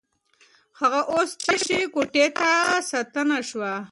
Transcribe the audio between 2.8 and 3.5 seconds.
ستنه